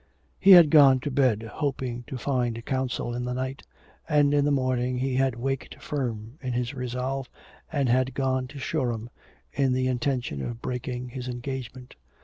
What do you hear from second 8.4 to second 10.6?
to Shoreham in the intention of